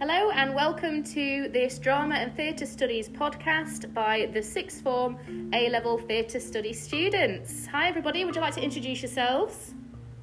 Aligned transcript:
Hello 0.00 0.30
and 0.30 0.54
welcome 0.54 1.02
to 1.02 1.50
this 1.52 1.78
Drama 1.78 2.14
and 2.14 2.34
Theatre 2.34 2.64
Studies 2.64 3.10
podcast 3.10 3.92
by 3.92 4.30
the 4.32 4.42
Sixth 4.42 4.80
Form 4.80 5.18
A 5.52 5.68
Level 5.68 5.98
Theatre 5.98 6.40
Studies 6.40 6.80
students. 6.80 7.66
Hi 7.66 7.88
everybody, 7.88 8.24
would 8.24 8.34
you 8.34 8.40
like 8.40 8.54
to 8.54 8.62
introduce 8.62 9.02
yourselves? 9.02 9.74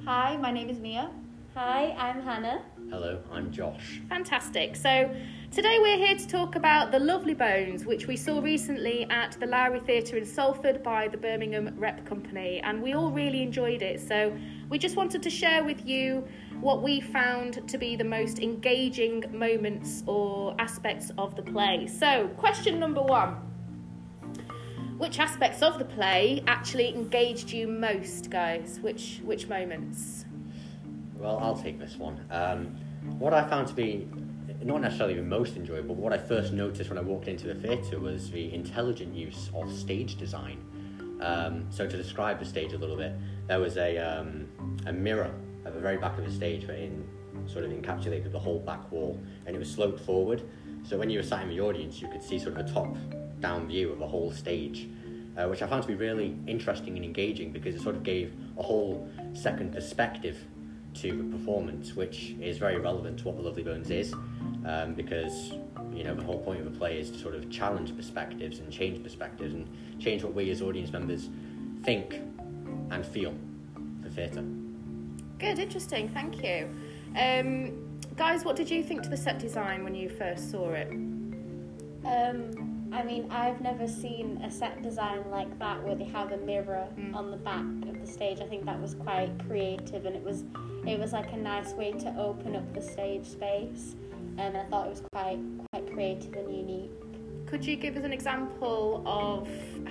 Hi, 0.06 0.38
my 0.38 0.50
name 0.50 0.72
is 0.72 0.80
Mia. 0.80 1.12
Hi, 1.54 1.92
I'm 1.92 2.24
Hannah. 2.24 2.64
Hello, 2.90 3.22
I'm 3.32 3.52
Josh. 3.52 4.02
Fantastic. 4.10 4.76
So 4.76 5.16
today 5.56 5.80
we're 5.80 5.98
here 5.98 6.18
to 6.18 6.28
talk 6.28 6.58
about 6.58 6.92
The 6.92 7.00
Lovely 7.00 7.34
Bones, 7.34 7.86
which 7.86 8.08
we 8.08 8.18
saw 8.18 8.42
recently 8.42 9.10
at 9.10 9.40
the 9.40 9.46
Lowry 9.46 9.80
Theatre 9.80 10.18
in 10.18 10.26
Salford 10.26 10.84
by 10.84 11.08
the 11.08 11.16
Birmingham 11.16 11.74
Rep 11.78 12.06
Company, 12.06 12.60
and 12.60 12.84
we 12.84 12.94
all 12.94 13.10
really 13.10 13.42
enjoyed 13.42 13.82
it. 13.82 14.02
So 14.02 14.36
we 14.68 14.78
just 14.78 14.98
wanted 14.98 15.24
to 15.24 15.30
share 15.30 15.64
with 15.64 15.88
you 15.88 16.28
what 16.60 16.84
we 16.84 17.00
found 17.00 17.66
to 17.70 17.78
be 17.78 17.96
the 17.96 18.04
most 18.04 18.40
engaging 18.40 19.24
moments 19.32 20.04
or 20.08 20.58
aspects 20.60 21.14
of 21.18 21.38
the 21.38 21.44
play. 21.44 21.88
So, 21.88 22.28
question 22.36 22.78
number 22.78 23.02
one. 23.02 23.36
Which 24.98 25.20
aspects 25.20 25.62
of 25.62 25.80
the 25.80 25.86
play 25.86 26.44
actually 26.48 26.94
engaged 26.94 27.52
you 27.52 27.70
most, 27.70 28.30
guys? 28.30 28.80
Which 28.82 29.22
which 29.24 29.48
moments? 29.48 30.26
Well, 31.18 31.38
I'll 31.38 31.58
take 31.58 31.80
this 31.80 31.96
one. 31.96 32.20
Um, 32.30 32.76
what 33.20 33.34
I 33.34 33.48
found 33.48 33.68
to 33.70 33.74
be 33.74 34.10
not 34.66 34.82
necessarily 34.82 35.14
the 35.14 35.22
most 35.22 35.56
enjoyable, 35.56 35.94
but 35.94 36.02
what 36.02 36.12
I 36.12 36.18
first 36.18 36.52
noticed 36.52 36.90
when 36.90 36.98
I 36.98 37.02
walked 37.02 37.28
into 37.28 37.46
the 37.46 37.54
theatre 37.54 38.00
was 38.00 38.32
the 38.32 38.52
intelligent 38.52 39.16
use 39.16 39.52
of 39.54 39.72
stage 39.72 40.16
design. 40.16 40.58
Um, 41.22 41.68
so, 41.70 41.88
to 41.88 41.96
describe 41.96 42.40
the 42.40 42.46
stage 42.46 42.74
a 42.74 42.78
little 42.78 42.98
bit, 42.98 43.14
there 43.48 43.60
was 43.60 43.78
a, 43.78 43.98
um, 44.00 44.48
a 44.88 44.92
mirror 44.92 45.32
at 45.66 45.76
the 45.76 45.80
very 45.80 45.98
back 45.98 46.18
of 46.18 46.26
the 46.26 46.32
stage 46.32 46.66
that 46.66 46.80
in, 46.80 47.08
sort 47.46 47.64
of 47.64 47.72
encapsulated 47.72 48.32
the 48.32 48.40
whole 48.40 48.60
back 48.60 48.92
wall, 48.92 49.22
and 49.46 49.56
it 49.56 49.60
was 49.60 49.72
sloped 49.72 50.00
forward. 50.00 50.42
So, 50.84 50.98
when 50.98 51.12
you 51.12 51.20
were 51.20 51.24
sat 51.24 51.44
in 51.44 51.50
the 51.50 51.62
audience, 51.62 52.02
you 52.02 52.08
could 52.08 52.24
see 52.24 52.40
sort 52.40 52.58
of 52.58 52.66
a 52.66 52.74
top 52.74 52.98
down 53.40 53.68
view 53.68 53.92
of 53.92 54.00
the 54.00 54.08
whole 54.08 54.32
stage, 54.32 54.90
uh, 55.38 55.48
which 55.48 55.62
I 55.62 55.68
found 55.68 55.84
to 55.84 55.88
be 55.88 55.96
really 55.96 56.36
interesting 56.48 56.96
and 56.96 57.06
engaging 57.06 57.52
because 57.52 57.76
it 57.76 57.82
sort 57.82 57.96
of 57.96 58.02
gave 58.02 58.34
a 58.58 58.64
whole 58.64 59.08
second 59.34 59.74
perspective 59.74 60.40
to 60.96 61.12
the 61.18 61.38
performance, 61.38 61.96
which 61.96 62.36
is 62.42 62.58
very 62.58 62.80
relevant 62.80 63.20
to 63.20 63.26
what 63.26 63.36
The 63.36 63.42
Lovely 63.42 63.64
Bones 63.64 63.90
is, 63.92 64.14
um, 64.66 64.94
because 64.94 65.54
you 65.94 66.04
know 66.04 66.16
the 66.16 66.24
whole 66.24 66.40
point 66.42 66.60
of 66.60 66.66
the 66.72 66.78
play 66.78 67.00
is 67.00 67.10
to 67.12 67.18
sort 67.20 67.36
of 67.36 67.50
challenge 67.50 67.96
perspectives 67.96 68.60
and 68.60 68.72
change 68.72 69.02
perspectives 69.04 69.54
and 69.54 69.68
change 70.00 70.24
what 70.24 70.34
we 70.34 70.50
as 70.52 70.62
audience 70.62 70.92
members 70.92 71.30
think 71.84 72.22
and 72.92 73.06
feel 73.06 73.34
for 74.02 74.10
theatre. 74.10 74.44
Good, 75.40 75.60
interesting, 75.60 76.10
thank 76.10 76.44
you. 76.44 76.70
Um, 77.18 78.00
guys, 78.16 78.46
what 78.46 78.56
did 78.56 78.70
you 78.70 78.84
think 78.84 79.04
to 79.04 79.10
the 79.10 79.18
set 79.18 79.40
design 79.40 79.84
when 79.84 79.96
you 79.96 80.10
first 80.10 80.50
saw 80.52 80.72
it? 80.72 80.88
Um, 82.06 82.90
I 82.94 83.04
mean, 83.04 83.28
I've 83.30 83.60
never 83.62 83.88
seen 83.88 84.40
a 84.44 84.50
set 84.52 84.82
design 84.82 85.30
like 85.30 85.58
that 85.60 85.84
where 85.84 85.96
they 85.96 86.06
have 86.06 86.32
a 86.32 86.38
mirror 86.38 86.88
Mm. 86.98 87.16
on 87.16 87.32
the 87.32 87.38
back 87.38 87.66
of 87.90 88.00
the 88.00 88.08
stage. 88.08 88.40
I 88.40 88.46
think 88.46 88.66
that 88.66 88.80
was 88.82 88.94
quite 88.96 89.32
creative, 89.48 90.06
and 90.06 90.16
it 90.16 90.24
was 90.24 90.44
it 90.88 91.00
was 91.00 91.14
like 91.14 91.34
a 91.34 91.38
nice 91.38 91.74
way 91.74 91.92
to 91.92 92.16
open 92.18 92.56
up 92.56 92.74
the 92.74 92.82
stage 92.82 93.26
space. 93.26 93.96
And 94.38 94.58
I 94.58 94.66
thought 94.66 94.88
it 94.88 94.90
was 94.90 95.04
quite 95.14 95.40
quite 95.72 95.92
creative 95.92 96.34
and 96.34 96.56
unique. 96.56 96.92
Could 97.46 97.66
you 97.66 97.76
give 97.76 97.96
us 97.96 98.04
an 98.04 98.14
example 98.14 99.04
of 99.06 99.48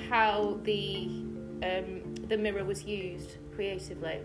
how 0.09 0.59
the 0.65 1.07
um, 1.63 2.15
the 2.29 2.37
mirror 2.37 2.65
was 2.65 2.85
used 2.85 3.39
creatively? 3.55 4.21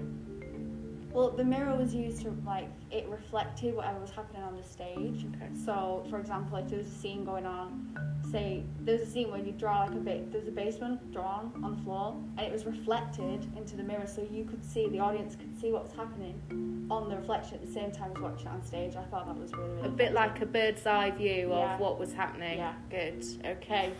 Well, 1.12 1.32
the 1.32 1.44
mirror 1.44 1.76
was 1.76 1.96
used 1.96 2.22
to 2.24 2.36
like 2.46 2.70
it 2.92 3.08
reflected 3.08 3.76
whatever 3.76 4.00
was 4.00 4.12
happening 4.12 4.44
on 4.44 4.56
the 4.56 4.64
stage. 4.64 5.26
Okay. 5.36 5.50
So, 5.66 6.06
for 6.10 6.20
example, 6.20 6.58
if 6.58 6.68
there 6.70 6.80
was 6.80 6.88
a 6.88 6.92
scene 6.92 7.24
going 7.24 7.46
on, 7.46 8.19
say 8.32 8.64
there's 8.82 9.02
a 9.02 9.06
scene 9.06 9.32
where 9.32 9.40
you 9.40 9.52
draw 9.52 9.82
like 9.82 9.92
a 9.92 9.96
bit, 9.96 10.32
there's 10.32 10.48
a 10.48 10.52
basement 10.52 11.12
drawn 11.12 11.52
on 11.64 11.76
the 11.78 11.84
floor, 11.84 12.16
and 12.38 12.46
it 12.46 12.52
was 12.52 12.66
reflected 12.66 13.46
into 13.58 13.76
the 13.76 13.84
mirror, 13.84 14.06
so 14.08 14.26
you 14.32 14.44
could 14.46 14.64
see 14.64 14.88
the 14.90 15.00
audience 15.00 15.36
could 15.36 15.60
see 15.60 15.72
what 15.72 15.84
was 15.84 15.92
happening 15.94 16.88
on 16.92 17.10
the 17.10 17.16
reflection 17.16 17.56
at 17.56 17.66
the 17.66 17.72
same 17.72 17.92
time 17.92 18.12
as 18.16 18.22
watching 18.22 18.48
it 18.48 18.52
on 18.52 18.64
stage. 18.64 18.96
I 18.96 19.04
thought 19.06 19.28
that 19.28 19.38
was 19.38 19.52
really, 19.54 19.70
really 19.70 19.88
A 19.88 19.92
bit 19.92 20.14
like 20.14 20.42
a 20.42 20.46
bird's 20.46 20.86
eye 20.86 21.12
view 21.12 21.50
Yeah. 21.50 21.74
of 21.76 21.80
what 21.80 22.00
was 22.00 22.14
happening. 22.14 22.58
Yeah. 22.60 22.74
Good. 22.90 23.26
Okay. 23.46 23.94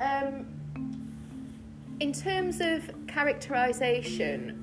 Um, 0.00 0.46
in 2.00 2.12
terms 2.12 2.60
of 2.60 2.90
characterization, 3.06 4.58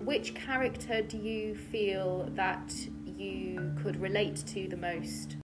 which 0.00 0.34
character 0.34 1.02
do 1.02 1.18
you 1.18 1.54
feel 1.54 2.30
that 2.34 2.72
you 3.04 3.74
could 3.82 4.00
relate 4.00 4.36
to 4.46 4.68
the 4.68 4.76
most? 4.76 5.37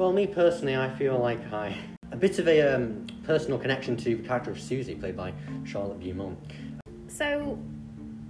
Well, 0.00 0.14
me 0.14 0.26
personally, 0.26 0.74
I 0.74 0.88
feel 0.96 1.18
like 1.18 1.52
I 1.52 1.76
a 2.10 2.16
bit 2.16 2.38
of 2.38 2.48
a 2.48 2.74
um, 2.74 3.06
personal 3.22 3.58
connection 3.58 3.98
to 3.98 4.16
the 4.16 4.26
character 4.26 4.50
of 4.50 4.58
Susie, 4.58 4.94
played 4.94 5.14
by 5.14 5.34
Charlotte 5.64 6.00
Beaumont. 6.00 6.38
So, 7.06 7.58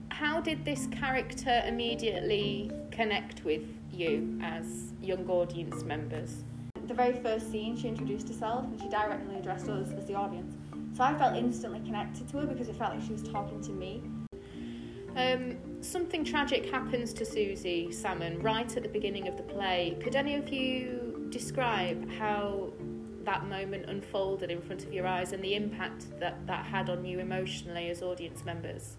how 0.09 0.41
did 0.41 0.65
this 0.65 0.89
character 0.89 1.63
immediately 1.65 2.73
connect 2.91 3.45
with 3.45 3.63
you 3.93 4.37
as 4.43 4.95
young 5.01 5.31
audience 5.31 5.85
members? 5.85 6.43
the 6.89 6.95
very 6.95 7.17
first 7.21 7.53
scene, 7.53 7.77
she 7.77 7.87
introduced 7.87 8.27
herself 8.27 8.65
and 8.65 8.81
she 8.81 8.89
directly 8.89 9.37
addressed 9.37 9.69
us 9.69 9.93
as 9.97 10.07
the 10.07 10.15
audience. 10.15 10.57
So 10.97 11.05
I 11.05 11.17
felt 11.17 11.37
instantly 11.37 11.79
connected 11.87 12.29
to 12.31 12.39
her 12.39 12.47
because 12.49 12.69
it 12.69 12.75
felt 12.75 12.95
like 12.97 13.07
she 13.07 13.13
was 13.13 13.23
talking 13.23 13.63
to 13.63 13.71
me. 13.71 14.03
Um, 15.17 15.57
something 15.83 16.25
tragic 16.25 16.69
happens 16.69 17.13
to 17.13 17.25
Susie 17.25 17.93
Salmon 17.93 18.43
right 18.43 18.77
at 18.77 18.83
the 18.83 18.89
beginning 18.89 19.29
of 19.29 19.37
the 19.37 19.45
play. 19.45 19.97
Could 20.03 20.17
any 20.17 20.35
of 20.35 20.49
you 20.49 21.00
describe 21.31 22.11
how 22.13 22.73
that 23.25 23.47
moment 23.47 23.87
unfolded 23.89 24.51
in 24.51 24.61
front 24.61 24.85
of 24.85 24.93
your 24.93 25.07
eyes 25.07 25.33
and 25.33 25.43
the 25.43 25.55
impact 25.55 26.07
that 26.19 26.47
that 26.47 26.67
had 26.67 26.89
on 26.89 27.05
you 27.05 27.19
emotionally 27.21 27.89
as 27.91 28.03
audience 28.03 28.45
members? 28.45 28.97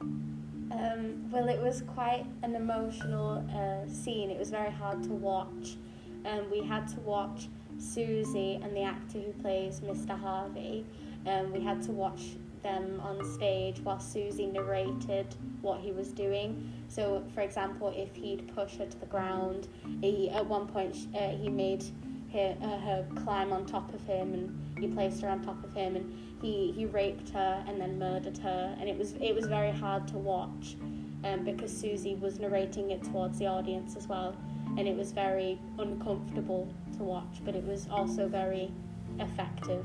Um, 0.00 1.30
well, 1.30 1.48
it 1.48 1.60
was 1.60 1.82
quite 1.82 2.26
an 2.42 2.56
emotional 2.56 3.44
uh, 3.54 3.88
scene. 3.90 4.30
It 4.30 4.38
was 4.38 4.50
very 4.50 4.70
hard 4.70 5.02
to 5.04 5.10
watch. 5.10 5.76
Um, 6.24 6.50
we 6.50 6.62
had 6.62 6.88
to 6.88 7.00
watch 7.00 7.48
Susie 7.78 8.58
and 8.62 8.74
the 8.74 8.82
actor 8.82 9.18
who 9.18 9.32
plays 9.42 9.80
Mr. 9.80 10.18
Harvey. 10.18 10.84
Um, 11.26 11.52
we 11.52 11.60
had 11.60 11.82
to 11.82 11.92
watch 11.92 12.22
them 12.62 13.00
on 13.00 13.24
stage 13.34 13.80
while 13.80 14.00
Susie 14.00 14.46
narrated 14.46 15.34
what 15.60 15.80
he 15.80 15.92
was 15.92 16.08
doing. 16.08 16.72
So, 16.94 17.24
for 17.34 17.40
example, 17.40 17.92
if 17.96 18.14
he'd 18.14 18.54
push 18.54 18.76
her 18.76 18.86
to 18.86 19.00
the 19.00 19.06
ground, 19.06 19.66
he 20.00 20.30
at 20.30 20.46
one 20.46 20.68
point 20.68 20.96
uh, 21.12 21.30
he 21.30 21.48
made 21.48 21.84
her, 22.32 22.56
uh, 22.62 22.78
her 22.78 23.06
climb 23.24 23.52
on 23.52 23.66
top 23.66 23.92
of 23.92 24.00
him, 24.06 24.32
and 24.32 24.78
he 24.78 24.86
placed 24.86 25.20
her 25.22 25.28
on 25.28 25.42
top 25.42 25.64
of 25.64 25.74
him, 25.74 25.96
and 25.96 26.16
he, 26.40 26.70
he 26.70 26.86
raped 26.86 27.30
her 27.30 27.64
and 27.66 27.80
then 27.80 27.98
murdered 27.98 28.38
her, 28.38 28.76
and 28.78 28.88
it 28.88 28.96
was 28.96 29.14
it 29.14 29.34
was 29.34 29.46
very 29.46 29.72
hard 29.72 30.06
to 30.08 30.18
watch, 30.18 30.76
um, 31.24 31.42
because 31.42 31.76
Susie 31.76 32.14
was 32.14 32.38
narrating 32.38 32.92
it 32.92 33.02
towards 33.02 33.40
the 33.40 33.46
audience 33.48 33.96
as 33.96 34.06
well, 34.06 34.36
and 34.78 34.86
it 34.86 34.96
was 34.96 35.10
very 35.10 35.58
uncomfortable 35.80 36.72
to 36.96 37.02
watch, 37.02 37.40
but 37.44 37.56
it 37.56 37.64
was 37.64 37.88
also 37.90 38.28
very 38.28 38.70
effective. 39.18 39.84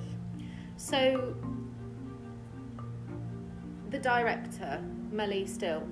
So, 0.78 1.36
the 3.90 3.98
director, 3.98 4.80
Melly 5.12 5.48
Still. 5.48 5.88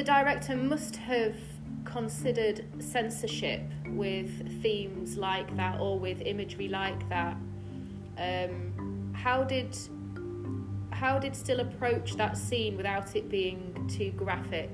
The 0.00 0.06
director 0.06 0.56
must 0.56 0.96
have 0.96 1.36
considered 1.84 2.64
censorship 2.78 3.60
with 3.88 4.62
themes 4.62 5.18
like 5.18 5.54
that 5.58 5.78
or 5.78 5.98
with 5.98 6.22
imagery 6.22 6.68
like 6.68 7.06
that. 7.10 7.36
Um, 8.16 9.12
how 9.14 9.44
did 9.44 9.76
how 10.90 11.18
did 11.18 11.36
Still 11.36 11.60
approach 11.60 12.16
that 12.16 12.38
scene 12.38 12.78
without 12.78 13.14
it 13.14 13.28
being 13.28 13.60
too 13.94 14.10
graphic 14.12 14.70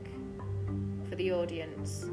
for 1.08 1.17
the 1.17 1.32
audience? 1.32 2.06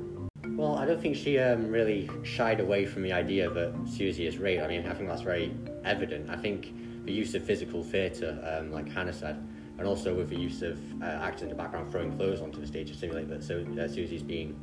Well, 0.47 0.75
I 0.75 0.87
don't 0.87 0.99
think 0.99 1.15
she 1.15 1.37
um, 1.37 1.69
really 1.69 2.09
shied 2.23 2.59
away 2.61 2.87
from 2.87 3.03
the 3.03 3.13
idea 3.13 3.47
that 3.47 3.75
Susie 3.87 4.25
is 4.25 4.39
raped. 4.39 4.63
I 4.63 4.67
mean, 4.67 4.87
I 4.87 4.93
think 4.95 5.07
that's 5.07 5.21
very 5.21 5.55
evident. 5.85 6.31
I 6.31 6.35
think 6.35 7.05
the 7.05 7.13
use 7.13 7.35
of 7.35 7.43
physical 7.43 7.83
theatre, 7.83 8.39
um, 8.43 8.71
like 8.71 8.89
Hannah 8.89 9.13
said, 9.13 9.37
and 9.77 9.87
also 9.87 10.13
with 10.13 10.29
the 10.29 10.39
use 10.39 10.61
of 10.61 10.79
uh, 11.01 11.05
actors 11.05 11.43
in 11.43 11.49
the 11.49 11.55
background 11.55 11.91
throwing 11.91 12.15
clothes 12.15 12.41
onto 12.41 12.61
the 12.61 12.67
stage 12.67 12.89
to 12.89 12.95
simulate 12.95 13.27
that 13.27 13.43
so 13.43 13.65
uh, 13.79 13.87
Susie's 13.87 14.23
being 14.23 14.59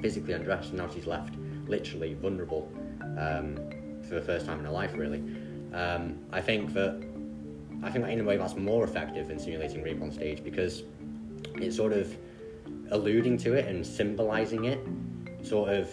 physically 0.00 0.32
undressed 0.34 0.70
and 0.70 0.78
now 0.78 0.88
she's 0.88 1.06
left 1.06 1.34
literally 1.68 2.14
vulnerable 2.14 2.70
um, 3.18 3.56
for 4.08 4.14
the 4.16 4.20
first 4.20 4.46
time 4.46 4.58
in 4.58 4.64
her 4.64 4.70
life, 4.70 4.92
really. 4.94 5.22
Um, 5.72 6.18
I 6.32 6.40
think 6.40 6.72
that 6.74 7.02
I 7.82 7.90
think 7.90 8.04
that 8.04 8.12
in 8.12 8.20
a 8.20 8.24
way 8.24 8.36
that's 8.36 8.56
more 8.56 8.84
effective 8.84 9.28
than 9.28 9.38
simulating 9.38 9.82
rape 9.82 10.00
on 10.02 10.12
stage 10.12 10.44
because 10.44 10.84
it's 11.56 11.76
sort 11.76 11.92
of 11.92 12.16
alluding 12.90 13.36
to 13.38 13.54
it 13.54 13.66
and 13.66 13.84
symbolizing 13.84 14.66
it 14.66 14.80
sort 15.44 15.70
of 15.70 15.90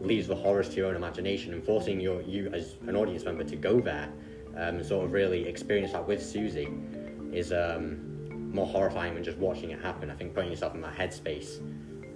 leaves 0.00 0.28
the 0.28 0.34
horrors 0.34 0.68
to 0.70 0.76
your 0.76 0.86
own 0.86 0.96
imagination 0.96 1.52
and 1.52 1.62
forcing 1.62 2.00
your 2.00 2.22
you 2.22 2.48
as 2.54 2.76
an 2.86 2.96
audience 2.96 3.24
member 3.24 3.44
to 3.44 3.56
go 3.56 3.80
there 3.80 4.08
um, 4.56 4.76
and 4.76 4.86
sort 4.86 5.04
of 5.04 5.12
really 5.12 5.46
experience 5.46 5.92
that 5.92 6.06
with 6.06 6.22
Susie 6.22 6.68
is 7.36 7.52
um, 7.52 8.50
more 8.52 8.66
horrifying 8.66 9.14
than 9.14 9.22
just 9.22 9.36
watching 9.38 9.70
it 9.70 9.80
happen. 9.80 10.10
I 10.10 10.14
think 10.14 10.34
putting 10.34 10.50
yourself 10.50 10.74
in 10.74 10.80
that 10.80 10.96
headspace 10.96 11.60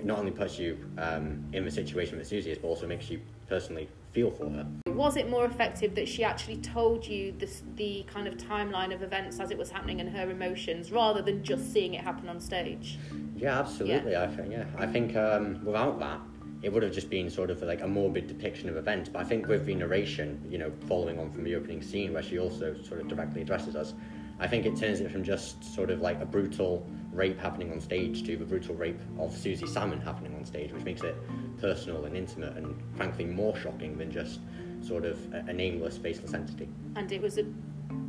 not 0.03 0.19
only 0.19 0.31
puts 0.31 0.59
you 0.59 0.79
um, 0.97 1.45
in 1.53 1.65
the 1.65 1.71
situation 1.71 2.17
that 2.17 2.27
Susie 2.27 2.51
is, 2.51 2.59
but 2.59 2.69
also 2.69 2.87
makes 2.87 3.11
you 3.11 3.21
personally 3.49 3.87
feel 4.13 4.31
for 4.31 4.49
her. 4.49 4.67
Was 4.87 5.17
it 5.17 5.29
more 5.29 5.45
effective 5.45 5.95
that 5.95 6.09
she 6.09 6.25
actually 6.25 6.57
told 6.57 7.07
you 7.07 7.33
the, 7.39 7.49
the 7.77 8.05
kind 8.13 8.27
of 8.27 8.39
timeline 8.39 8.95
of 8.95 9.03
events 9.03 9.39
as 9.41 9.51
it 9.51 9.59
was 9.59 9.71
happening 9.71 10.01
and 10.01 10.09
her 10.09 10.31
emotions, 10.31 10.91
rather 10.91 11.21
than 11.21 11.45
just 11.45 11.71
seeing 11.71 11.93
it 11.95 12.03
happen 12.03 12.29
on 12.31 12.41
stage? 12.41 12.99
Yeah, 13.37 13.59
absolutely. 13.59 14.13
Yeah. 14.13 14.23
I 14.23 14.29
think 14.29 14.51
yeah, 14.51 14.65
I 14.79 14.87
think 14.87 15.17
um, 15.17 15.63
without 15.65 16.01
that, 16.01 16.21
it 16.63 16.73
would 16.73 16.83
have 16.83 16.93
just 16.93 17.11
been 17.11 17.29
sort 17.31 17.51
of 17.51 17.63
like 17.63 17.83
a 17.83 17.87
morbid 17.87 18.27
depiction 18.27 18.69
of 18.69 18.77
events. 18.77 19.11
But 19.11 19.21
I 19.21 19.25
think 19.25 19.49
with 19.49 19.67
the 19.67 19.75
narration, 19.75 20.43
you 20.49 20.59
know, 20.59 20.73
following 20.89 21.19
on 21.19 21.31
from 21.31 21.45
the 21.45 21.55
opening 21.57 21.83
scene 21.83 22.15
where 22.15 22.23
she 22.23 22.39
also 22.39 22.75
sort 22.83 23.01
of 23.01 23.09
directly 23.09 23.43
addresses 23.43 23.77
us, 23.77 23.93
I 24.41 24.49
think 24.49 24.65
it 24.65 24.77
turns 24.77 25.01
it 25.01 25.13
from 25.13 25.23
just 25.23 25.63
sort 25.75 25.91
of 25.91 26.01
like 26.01 26.21
a 26.21 26.25
brutal 26.25 26.87
rape 27.13 27.39
happening 27.39 27.71
on 27.73 27.81
stage 27.81 28.25
to 28.25 28.37
the 28.37 28.45
brutal 28.45 28.75
rape 28.75 29.01
of 29.19 29.37
Susie 29.37 29.67
Salmon 29.67 30.01
happening 30.01 30.35
on 30.35 30.47
stage, 30.47 30.73
which 30.73 30.83
makes 30.83 31.03
it 31.03 31.15
personal 31.61 32.07
and 32.07 32.17
intimate 32.17 32.57
and 32.57 32.75
frankly 32.97 33.27
more 33.27 33.55
shocking 33.55 33.99
than 33.99 34.11
just 34.11 34.41
sort 34.81 35.05
of 35.05 35.19
a, 35.35 35.45
a 35.49 35.53
nameless, 35.53 35.99
faceless 35.99 36.33
entity. 36.33 36.69
And 36.97 37.13
it 37.13 37.21
was 37.21 37.37
a 37.37 37.45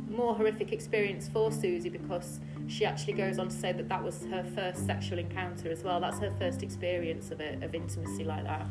more 0.08 0.34
horrific 0.34 0.72
experience 0.72 1.28
for 1.28 1.52
Susie 1.52 1.90
because 1.90 2.40
she 2.66 2.86
actually 2.86 3.14
goes 3.14 3.38
on 3.38 3.48
to 3.48 3.54
say 3.54 3.72
that 3.72 3.88
that 3.90 4.02
was 4.02 4.24
her 4.26 4.44
first 4.54 4.86
sexual 4.86 5.18
encounter 5.18 5.70
as 5.70 5.84
well. 5.84 6.00
That's 6.00 6.18
her 6.20 6.32
first 6.38 6.62
experience 6.62 7.30
of 7.30 7.40
it, 7.40 7.62
of 7.62 7.74
intimacy 7.74 8.24
like 8.24 8.44
that. 8.44 8.64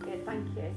Good, 0.00 0.24
thank 0.26 0.48
you. 0.56 0.74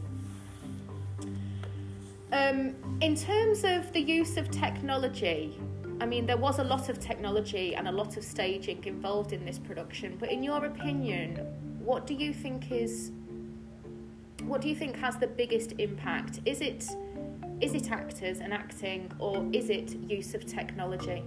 Um, 2.31 2.75
in 3.01 3.16
terms 3.16 3.63
of 3.63 3.92
the 3.94 4.01
use 4.01 4.38
of 4.38 4.50
technology, 4.50 5.59
I 6.04 6.06
mean, 6.06 6.26
there 6.26 6.36
was 6.36 6.60
a 6.60 6.66
lot 6.66 6.90
of 6.90 7.00
technology 7.00 7.76
and 7.78 7.88
a 7.88 7.92
lot 7.94 8.18
of 8.18 8.26
staging 8.26 8.84
involved 8.84 9.32
in 9.32 9.46
this 9.46 9.58
production, 9.58 10.18
but 10.20 10.30
in 10.30 10.44
your 10.44 10.66
opinion, 10.66 11.38
what 11.80 12.06
do 12.06 12.14
you 12.14 12.34
think 12.34 12.74
is 12.74 13.14
what 14.44 14.60
do 14.60 14.68
you 14.68 14.76
think 14.76 14.98
has 14.98 15.16
the 15.16 15.28
biggest 15.28 15.76
impact? 15.78 16.42
Is 16.44 16.60
it 16.60 16.90
is 17.62 17.74
it 17.74 17.90
actors 17.90 18.40
and 18.40 18.54
acting 18.54 19.14
or 19.18 19.48
is 19.54 19.70
it 19.70 19.96
use 20.10 20.34
of 20.34 20.46
technology? 20.46 21.24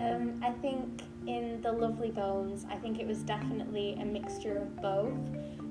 Um, 0.00 0.40
I 0.42 0.52
think 0.62 1.02
in 1.26 1.60
The 1.60 1.70
Lovely 1.70 2.10
Bones, 2.10 2.64
I 2.70 2.76
think 2.76 2.98
it 2.98 3.06
was 3.06 3.18
definitely 3.18 3.98
a 4.00 4.04
mixture 4.06 4.56
of 4.56 4.80
both 4.80 5.12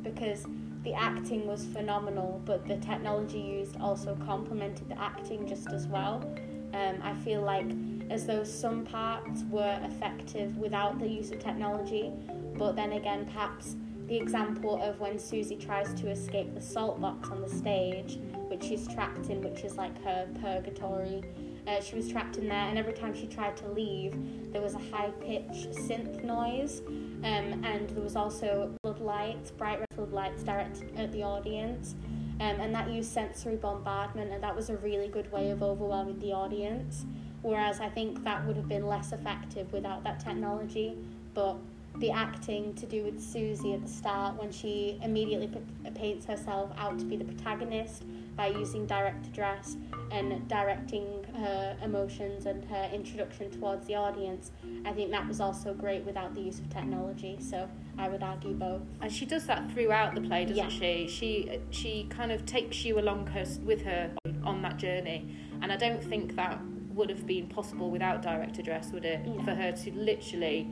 because 0.03 0.45
the 0.83 0.93
acting 0.93 1.47
was 1.47 1.65
phenomenal, 1.65 2.43
but 2.45 2.67
the 2.67 2.77
technology 2.77 3.39
used 3.39 3.75
also 3.81 4.15
complemented 4.23 4.87
the 4.87 5.01
acting 5.01 5.47
just 5.47 5.71
as 5.71 5.87
well. 5.87 6.23
Um, 6.73 6.99
I 7.03 7.13
feel 7.23 7.41
like 7.41 7.67
as 8.09 8.25
though 8.25 8.43
some 8.43 8.83
parts 8.83 9.43
were 9.49 9.79
effective 9.83 10.57
without 10.57 10.99
the 10.99 11.07
use 11.07 11.31
of 11.31 11.39
technology, 11.39 12.11
but 12.57 12.75
then 12.75 12.93
again, 12.93 13.25
perhaps 13.25 13.75
the 14.07 14.17
example 14.17 14.81
of 14.81 14.99
when 14.99 15.17
Susie 15.17 15.55
tries 15.55 15.93
to 16.01 16.09
escape 16.09 16.53
the 16.53 16.61
salt 16.61 16.99
box 16.99 17.29
on 17.29 17.41
the 17.41 17.49
stage, 17.49 18.19
which 18.49 18.63
she's 18.63 18.87
trapped 18.87 19.29
in, 19.29 19.41
which 19.41 19.63
is 19.63 19.77
like 19.77 20.03
her 20.03 20.27
purgatory. 20.41 21.23
Uh, 21.65 21.79
she 21.79 21.95
was 21.95 22.09
trapped 22.09 22.37
in 22.37 22.49
there, 22.49 22.67
and 22.67 22.77
every 22.77 22.91
time 22.91 23.15
she 23.15 23.25
tried 23.25 23.55
to 23.55 23.67
leave, 23.69 24.13
there 24.51 24.61
was 24.61 24.75
a 24.75 24.79
high 24.91 25.11
pitched 25.21 25.71
synth 25.71 26.21
noise, 26.23 26.81
um, 27.23 27.63
and 27.63 27.89
there 27.91 28.03
was 28.03 28.17
also 28.17 28.75
floodlights, 28.83 29.51
bright 29.51 29.79
red 29.79 29.87
floodlights 29.95 30.43
directed 30.43 30.91
at 30.97 31.11
the 31.13 31.23
audience. 31.23 31.95
Um, 32.39 32.59
and 32.59 32.73
that 32.73 32.89
used 32.89 33.11
sensory 33.11 33.55
bombardment, 33.55 34.31
and 34.31 34.43
that 34.43 34.55
was 34.55 34.69
a 34.69 34.77
really 34.77 35.07
good 35.07 35.31
way 35.31 35.51
of 35.51 35.61
overwhelming 35.61 36.19
the 36.19 36.33
audience. 36.33 37.05
Whereas 37.41 37.79
I 37.79 37.89
think 37.89 38.23
that 38.23 38.45
would 38.47 38.55
have 38.55 38.67
been 38.67 38.87
less 38.87 39.11
effective 39.11 39.71
without 39.71 40.03
that 40.03 40.19
technology. 40.19 40.97
But 41.33 41.57
the 41.99 42.09
acting 42.09 42.73
to 42.75 42.85
do 42.85 43.03
with 43.03 43.21
Susie 43.21 43.73
at 43.73 43.81
the 43.83 43.87
start 43.87 44.35
when 44.39 44.51
she 44.51 44.99
immediately 45.03 45.49
paints 45.93 46.25
herself 46.25 46.71
out 46.77 46.97
to 46.99 47.05
be 47.05 47.17
the 47.17 47.25
protagonist 47.25 48.03
by 48.35 48.47
using 48.47 48.87
direct 48.87 49.27
address 49.27 49.77
and 50.11 50.47
directing 50.47 51.23
her 51.35 51.77
emotions 51.83 52.47
and 52.47 52.65
her 52.65 52.89
introduction 52.91 53.51
towards 53.51 53.85
the 53.85 53.95
audience. 53.95 54.51
I 54.85 54.91
think 54.91 55.11
that 55.11 55.27
was 55.27 55.39
also 55.39 55.73
great 55.73 56.03
without 56.03 56.33
the 56.33 56.41
use 56.41 56.59
of 56.59 56.69
technology. 56.69 57.37
So 57.39 57.69
I 57.97 58.09
would 58.09 58.23
argue 58.23 58.53
both. 58.53 58.81
And 59.01 59.11
she 59.11 59.25
does 59.25 59.45
that 59.47 59.71
throughout 59.71 60.15
the 60.15 60.21
play, 60.21 60.45
doesn't 60.45 60.57
Yeah. 60.63 60.69
she? 60.69 61.07
She 61.07 61.59
she 61.71 62.05
kind 62.09 62.31
of 62.31 62.45
takes 62.45 62.83
you 62.85 62.99
along 62.99 63.27
her, 63.27 63.45
with 63.63 63.83
her 63.83 64.11
on 64.43 64.61
that 64.63 64.77
journey, 64.77 65.27
and 65.61 65.71
I 65.71 65.77
don't 65.77 66.03
think 66.03 66.35
that 66.35 66.59
would 66.93 67.09
have 67.09 67.25
been 67.25 67.47
possible 67.47 67.89
without 67.89 68.21
direct 68.21 68.59
address, 68.59 68.91
would 68.91 69.05
it? 69.05 69.25
No. 69.25 69.41
For 69.43 69.55
her 69.55 69.71
to 69.71 69.91
literally, 69.93 70.67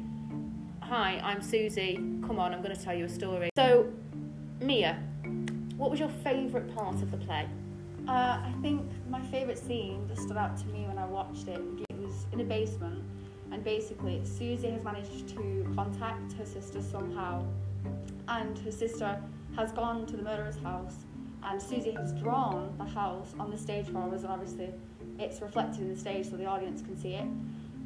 hi, 0.82 1.20
I'm 1.24 1.42
Susie. 1.42 1.96
Come 2.28 2.38
on, 2.40 2.54
I'm 2.54 2.62
going 2.62 2.76
to 2.76 2.82
tell 2.82 2.94
you 2.96 3.06
a 3.06 3.10
story. 3.10 3.50
So, 3.58 3.92
Mia, 4.60 4.98
what 5.78 5.90
was 5.90 6.00
your 6.00 6.10
favourite 6.10 6.74
part 6.76 6.96
of 7.02 7.10
the 7.12 7.18
play? 7.18 7.48
Uh, 8.08 8.12
I 8.44 8.54
think 8.62 8.82
my 9.10 9.22
favourite 9.22 9.58
scene 9.60 10.08
that 10.08 10.18
stood 10.18 10.38
out 10.38 10.58
to 10.58 10.66
me 10.68 10.86
when 10.88 10.98
I 10.98 11.06
watched 11.06 11.48
it. 11.48 11.60
It 11.90 11.98
was 11.98 12.26
in 12.32 12.42
a 12.42 12.44
basement, 12.44 13.04
and 13.52 13.64
basically 13.64 14.22
Susie 14.24 14.70
has 14.70 14.84
managed 14.84 15.30
to 15.30 15.72
contact 15.76 16.34
her 16.34 16.46
sister 16.46 16.82
somehow, 16.82 17.46
and 18.28 18.58
her 18.60 18.72
sister 18.72 19.22
has 19.56 19.72
gone 19.72 20.06
to 20.06 20.18
the 20.18 20.24
murderer's 20.24 20.58
house, 20.58 20.96
and 21.44 21.62
Susie 21.62 21.92
has 21.92 22.14
drawn 22.14 22.74
the 22.78 22.86
house 22.86 23.34
on 23.40 23.52
the 23.52 23.58
stage 23.58 23.88
for 23.88 24.00
us, 24.14 24.22
and 24.22 24.32
obviously 24.32 24.70
it's 25.20 25.42
reflected 25.42 25.82
in 25.82 25.94
the 25.94 26.00
stage 26.00 26.30
so 26.30 26.38
the 26.38 26.46
audience 26.46 26.82
can 26.82 26.98
see 26.98 27.16
it. 27.16 27.28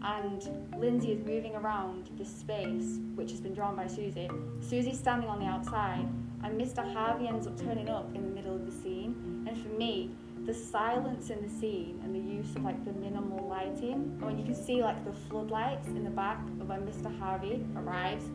And 0.01 0.47
Lindsey 0.77 1.13
is 1.13 1.25
moving 1.25 1.55
around 1.55 2.11
this 2.17 2.29
space, 2.29 2.99
which 3.15 3.31
has 3.31 3.39
been 3.39 3.55
drawn 3.55 3.75
by 3.75 3.87
Susie. 3.87 4.29
Susie's 4.59 4.99
standing 4.99 5.29
on 5.29 5.39
the 5.39 5.45
outside, 5.45 6.07
and 6.43 6.61
Mr. 6.61 6.93
Harvey 6.93 7.27
ends 7.27 7.47
up 7.47 7.59
turning 7.59 7.89
up 7.89 8.13
in 8.13 8.21
the 8.21 8.29
middle 8.29 8.55
of 8.55 8.65
the 8.65 8.71
scene. 8.71 9.45
And 9.47 9.57
for 9.57 9.69
me, 9.69 10.11
the 10.45 10.53
silence 10.53 11.31
in 11.31 11.41
the 11.41 11.49
scene 11.49 11.99
and 12.03 12.13
the 12.13 12.19
use 12.19 12.55
of 12.55 12.63
like 12.63 12.83
the 12.85 12.93
minimal 12.93 13.47
lighting, 13.47 13.93
and 13.93 14.21
when 14.21 14.37
you 14.37 14.45
can 14.45 14.53
see 14.53 14.81
like 14.81 15.03
the 15.03 15.11
floodlights 15.11 15.87
in 15.87 16.03
the 16.03 16.09
back 16.09 16.39
of 16.61 16.69
when 16.69 16.81
Mr. 16.81 17.17
Harvey 17.19 17.65
arrives, 17.75 18.25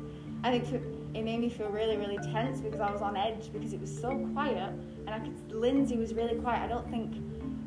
I 0.42 0.50
think 0.50 0.82
it 1.14 1.24
made 1.24 1.40
me 1.40 1.48
feel 1.48 1.68
really, 1.68 1.96
really 1.96 2.18
tense 2.32 2.60
because 2.60 2.80
I 2.80 2.90
was 2.90 3.00
on 3.00 3.16
edge 3.16 3.52
because 3.52 3.72
it 3.72 3.80
was 3.80 3.96
so 3.96 4.10
quiet, 4.32 4.72
and 5.06 5.10
I 5.10 5.20
could 5.20 5.52
Lindsey 5.52 5.96
was 5.96 6.14
really 6.14 6.34
quiet. 6.36 6.62
I 6.62 6.66
don't 6.66 6.88
think, 6.90 7.22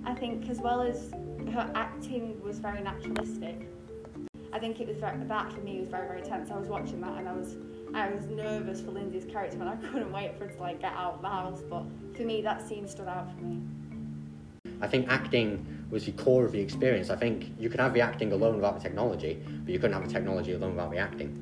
I 0.05 0.13
think 0.13 0.49
as 0.49 0.59
well 0.59 0.81
as 0.81 1.11
her 1.53 1.71
acting 1.75 2.41
was 2.41 2.59
very 2.59 2.81
naturalistic. 2.81 3.69
I 4.51 4.59
think 4.59 4.79
it 4.79 4.87
was 4.87 4.97
very, 4.97 5.17
that 5.17 5.51
for 5.51 5.61
me 5.61 5.79
was 5.79 5.89
very 5.89 6.07
very 6.07 6.21
tense. 6.21 6.51
I 6.51 6.57
was 6.57 6.67
watching 6.67 6.99
that 7.01 7.17
and 7.17 7.29
I 7.29 7.33
was 7.33 7.55
I 7.93 8.09
was 8.09 8.25
nervous 8.25 8.81
for 8.81 8.91
Lindsey's 8.91 9.25
character 9.25 9.57
and 9.59 9.69
I 9.69 9.75
couldn't 9.91 10.11
wait 10.11 10.37
for 10.37 10.47
her 10.47 10.51
to 10.51 10.61
like 10.61 10.81
get 10.81 10.93
out 10.93 11.15
of 11.15 11.21
the 11.21 11.29
house. 11.29 11.61
But 11.69 11.85
for 12.15 12.23
me, 12.23 12.41
that 12.41 12.67
scene 12.67 12.87
stood 12.87 13.07
out 13.07 13.33
for 13.35 13.43
me. 13.43 13.61
I 14.83 14.87
think 14.87 15.07
acting 15.07 15.85
was 15.89 16.05
the 16.05 16.11
core 16.11 16.43
of 16.43 16.51
the 16.51 16.59
experience. 16.59 17.09
I 17.09 17.15
think 17.15 17.53
you 17.57 17.69
could 17.69 17.79
have 17.79 17.93
the 17.93 18.01
acting 18.01 18.33
alone 18.33 18.55
without 18.55 18.75
the 18.75 18.81
technology, 18.81 19.41
but 19.63 19.71
you 19.71 19.79
couldn't 19.79 19.93
have 19.93 20.05
the 20.05 20.13
technology 20.13 20.51
alone 20.51 20.71
without 20.71 20.91
the 20.91 20.97
acting. 20.97 21.39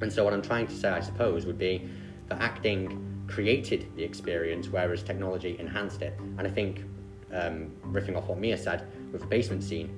And 0.00 0.12
so, 0.12 0.24
what 0.24 0.32
I'm 0.34 0.42
trying 0.42 0.66
to 0.66 0.74
say, 0.74 0.88
I 0.88 0.98
suppose, 0.98 1.46
would 1.46 1.56
be 1.56 1.88
that 2.28 2.40
acting 2.40 3.24
created 3.28 3.86
the 3.94 4.02
experience, 4.02 4.68
whereas 4.68 5.04
technology 5.04 5.56
enhanced 5.60 6.02
it. 6.02 6.18
And 6.36 6.48
I 6.48 6.50
think, 6.50 6.84
um, 7.32 7.70
riffing 7.92 8.16
off 8.16 8.26
what 8.26 8.38
Mia 8.38 8.58
said 8.58 8.88
with 9.12 9.20
the 9.20 9.28
basement 9.28 9.62
scene, 9.62 9.88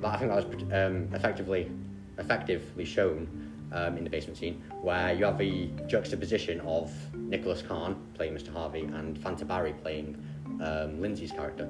that 0.00 0.14
I 0.14 0.16
think 0.16 0.32
that 0.32 0.48
was 0.48 0.62
um, 0.72 1.14
effectively, 1.14 1.70
effectively 2.16 2.86
shown 2.86 3.28
um, 3.72 3.98
in 3.98 4.04
the 4.04 4.10
basement 4.10 4.38
scene, 4.38 4.62
where 4.80 5.12
you 5.12 5.26
have 5.26 5.36
the 5.36 5.68
juxtaposition 5.86 6.60
of 6.62 6.90
Nicholas 7.14 7.60
Khan 7.60 8.02
playing 8.14 8.34
Mr. 8.34 8.50
Harvey 8.54 8.84
and 8.84 9.18
Fanta 9.18 9.46
Barrie 9.46 9.74
playing 9.74 10.16
um, 10.62 11.00
Lindsey's 11.00 11.32
character. 11.32 11.68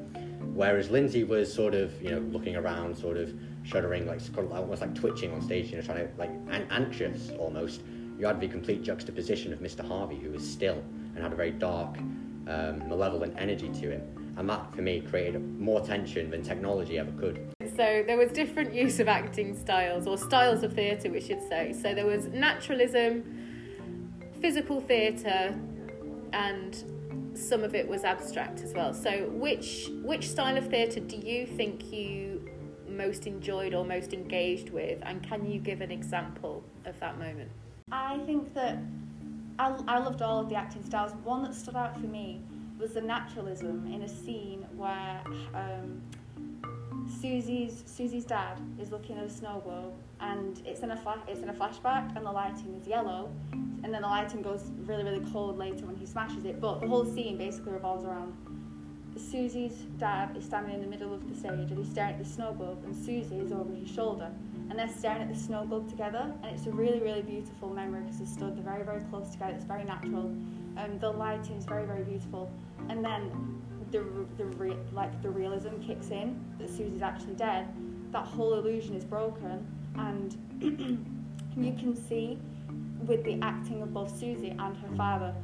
Whereas 0.56 0.88
Lindsey 0.88 1.22
was 1.22 1.52
sort 1.52 1.75
of, 1.75 2.00
you 2.00 2.10
know, 2.10 2.18
looking 2.18 2.56
around, 2.56 2.96
sort 2.96 3.18
of 3.18 3.30
shuddering, 3.62 4.06
like 4.06 4.20
almost 4.38 4.80
like 4.80 4.94
twitching 4.94 5.30
on 5.34 5.42
stage, 5.42 5.70
you 5.70 5.76
know, 5.76 5.82
trying 5.82 6.08
to 6.08 6.08
like 6.16 6.30
an- 6.30 6.66
anxious 6.70 7.30
almost. 7.38 7.82
You 8.18 8.26
had 8.26 8.40
the 8.40 8.48
complete 8.48 8.82
juxtaposition 8.82 9.52
of 9.52 9.58
Mr. 9.58 9.86
Harvey, 9.86 10.16
who 10.16 10.30
was 10.30 10.50
still 10.50 10.82
and 11.14 11.22
had 11.22 11.30
a 11.30 11.36
very 11.36 11.50
dark, 11.50 11.98
um, 12.48 12.88
malevolent 12.88 13.34
energy 13.36 13.68
to 13.68 13.90
him, 13.90 14.34
and 14.38 14.48
that 14.48 14.75
for 14.75 14.80
me 14.80 15.02
created 15.02 15.42
more 15.60 15.82
tension 15.82 16.30
than 16.30 16.42
technology 16.42 16.98
ever 16.98 17.12
could. 17.12 17.38
So 17.76 18.02
there 18.06 18.16
was 18.16 18.32
different 18.32 18.72
use 18.72 18.98
of 18.98 19.08
acting 19.08 19.54
styles, 19.54 20.06
or 20.06 20.16
styles 20.16 20.62
of 20.62 20.72
theatre, 20.72 21.10
we 21.10 21.20
should 21.20 21.46
say. 21.50 21.75
So 21.75 21.94
there 21.94 22.06
was 22.06 22.28
naturalism, 22.28 23.25
physical 24.40 24.80
theatre, 24.80 25.54
and 26.32 26.82
some 27.36 27.62
of 27.62 27.74
it 27.74 27.86
was 27.86 28.04
abstract 28.04 28.60
as 28.60 28.72
well. 28.72 28.92
So 28.94 29.28
which 29.28 29.90
which 30.02 30.28
style 30.28 30.56
of 30.56 30.68
theatre 30.68 31.00
do 31.00 31.16
you 31.16 31.46
think 31.46 31.92
you 31.92 32.48
most 32.88 33.26
enjoyed 33.26 33.74
or 33.74 33.84
most 33.84 34.12
engaged 34.12 34.70
with, 34.70 34.98
and 35.02 35.22
can 35.22 35.50
you 35.50 35.60
give 35.60 35.80
an 35.80 35.90
example 35.90 36.64
of 36.84 36.98
that 37.00 37.18
moment? 37.18 37.50
I 37.92 38.18
think 38.26 38.54
that 38.54 38.78
I, 39.58 39.78
I 39.86 39.98
loved 39.98 40.22
all 40.22 40.40
of 40.40 40.48
the 40.48 40.56
acting 40.56 40.84
styles. 40.84 41.12
One 41.24 41.42
that 41.44 41.54
stood 41.54 41.76
out 41.76 41.94
for 42.00 42.06
me 42.06 42.42
was 42.78 42.92
the 42.92 43.00
naturalism 43.00 43.90
in 43.92 44.02
a 44.02 44.08
scene 44.08 44.66
where 44.76 45.20
um, 45.54 46.02
Susie's 47.08 47.84
Susie's 47.86 48.25
dad 48.25 48.58
is 48.80 48.90
looking 48.90 49.16
at 49.18 49.25
a 49.25 49.30
snow 49.30 49.60
globe, 49.64 49.94
and 50.20 50.60
it's 50.66 50.80
in 50.80 50.90
a 50.90 50.96
flash. 50.96 51.18
It's 51.28 51.40
in 51.40 51.48
a 51.48 51.54
flashback, 51.54 52.16
and 52.16 52.26
the 52.26 52.32
lighting 52.32 52.75
is 52.75 52.86
yellow, 52.86 53.30
and 53.52 53.84
then 53.84 54.02
the 54.02 54.08
lighting 54.08 54.42
goes 54.42 54.70
really 54.84 55.04
really 55.04 55.25
cold 55.32 55.58
later 55.58 55.86
when 55.86 55.96
he 55.96 56.06
smashes 56.06 56.44
it. 56.44 56.60
But 56.60 56.80
the 56.80 56.88
whole 56.88 57.04
scene 57.04 57.38
basically 57.38 57.72
revolves 57.72 58.04
around 58.04 58.34
Susie's 59.18 59.72
dad 59.98 60.36
is 60.36 60.44
standing 60.44 60.75
in 60.75 60.80
the 60.80 60.86
middle 60.86 61.14
of 61.14 61.28
the 61.28 61.34
stage, 61.34 61.70
and 61.70 61.78
he's 61.78 61.90
staring 61.90 62.14
at 62.14 62.18
the 62.18 62.25
snow 62.25 62.52
globe, 62.52 62.82
and 62.84 62.94
Susie 62.94 63.38
is 63.38 63.52
over 63.52 63.72
his 63.72 63.90
shoulder, 63.90 64.30
and 64.68 64.78
they're 64.78 64.88
staring 64.88 65.22
at 65.22 65.28
the 65.28 65.38
snow 65.38 65.64
globe 65.64 65.88
together, 65.88 66.32
and 66.42 66.54
it's 66.54 66.66
a 66.66 66.70
really 66.70 67.00
really 67.00 67.22
beautiful 67.22 67.70
memory 67.70 68.02
because 68.02 68.18
they 68.18 68.26
stood 68.26 68.56
they're 68.56 68.64
very 68.64 68.84
very 68.84 69.02
close 69.10 69.30
together. 69.30 69.54
It's 69.54 69.64
very 69.64 69.84
natural. 69.84 70.34
Um, 70.76 70.98
the 71.00 71.10
lighting 71.10 71.56
is 71.56 71.64
very 71.64 71.86
very 71.86 72.04
beautiful, 72.04 72.50
and 72.88 73.04
then 73.04 73.55
the 73.90 74.04
the 74.36 74.44
re- 74.44 74.76
like 74.92 75.22
the 75.22 75.30
realism 75.30 75.80
kicks 75.80 76.10
in 76.10 76.42
that 76.58 76.68
Susie's 76.68 77.02
actually 77.02 77.34
dead. 77.34 77.68
That 78.12 78.24
whole 78.24 78.54
illusion 78.54 78.94
is 78.94 79.04
broken, 79.04 79.66
and 79.96 80.36
you 81.56 81.72
can 81.72 81.96
see 81.96 82.38
with 83.06 83.24
the 83.24 83.38
acting 83.42 83.82
of 83.82 83.92
both 83.92 84.16
Susie 84.18 84.50
and 84.50 84.76
her 84.76 84.96
father 84.96 85.34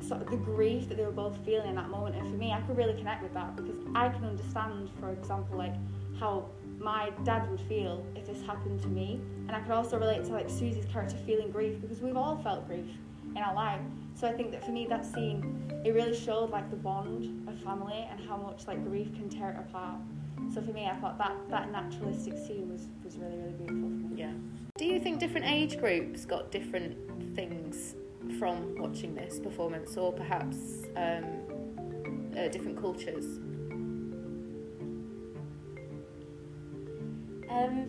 sort 0.00 0.22
of 0.22 0.30
the 0.30 0.36
grief 0.36 0.88
that 0.88 0.96
they 0.96 1.04
were 1.04 1.10
both 1.10 1.36
feeling 1.44 1.70
in 1.70 1.74
that 1.74 1.90
moment. 1.90 2.16
And 2.16 2.28
for 2.28 2.36
me, 2.36 2.52
I 2.52 2.60
could 2.62 2.76
really 2.76 2.94
connect 2.94 3.22
with 3.22 3.34
that 3.34 3.56
because 3.56 3.76
I 3.94 4.08
can 4.08 4.24
understand, 4.24 4.90
for 5.00 5.10
example, 5.10 5.58
like 5.58 5.74
how 6.18 6.46
my 6.78 7.10
dad 7.24 7.50
would 7.50 7.60
feel 7.62 8.04
if 8.14 8.26
this 8.26 8.40
happened 8.42 8.80
to 8.82 8.88
me, 8.88 9.20
and 9.46 9.56
I 9.56 9.60
could 9.60 9.72
also 9.72 9.98
relate 9.98 10.24
to 10.24 10.32
like 10.32 10.48
Susie's 10.48 10.84
character 10.86 11.16
feeling 11.26 11.50
grief 11.50 11.80
because 11.80 12.00
we've 12.00 12.16
all 12.16 12.36
felt 12.42 12.66
grief 12.66 12.86
in 13.36 13.38
our 13.38 13.54
life. 13.54 13.80
So 14.14 14.26
I 14.26 14.32
think 14.32 14.50
that 14.50 14.64
for 14.64 14.72
me, 14.72 14.86
that 14.86 15.06
scene 15.06 15.68
it 15.84 15.94
really 15.94 16.14
showed 16.14 16.50
like 16.50 16.70
the 16.70 16.76
bond 16.76 17.48
of 17.48 17.58
family 17.60 18.06
and 18.10 18.20
how 18.28 18.36
much 18.36 18.66
like 18.66 18.84
grief 18.84 19.14
can 19.14 19.28
tear 19.28 19.50
it 19.50 19.68
apart. 19.68 20.00
So 20.52 20.60
for 20.60 20.72
me, 20.72 20.86
I 20.86 20.96
thought 20.96 21.18
that 21.18 21.36
that 21.50 21.70
naturalistic 21.70 22.36
scene 22.38 22.70
was 22.70 22.86
was 23.04 23.16
really 23.16 23.36
really 23.36 23.52
beautiful 23.52 23.88
for 23.88 24.14
me. 24.14 24.16
Yeah. 24.16 24.32
Do 24.76 24.84
you 24.84 25.00
think 25.00 25.18
different 25.18 25.46
age 25.46 25.78
groups 25.78 26.24
got 26.24 26.50
different 26.50 26.96
things 27.34 27.94
from 28.38 28.76
watching 28.78 29.14
this 29.14 29.38
performance, 29.38 29.96
or 29.96 30.12
perhaps 30.12 30.84
um, 30.96 32.32
uh, 32.36 32.48
different 32.48 32.80
cultures? 32.80 33.38
Um, 37.50 37.88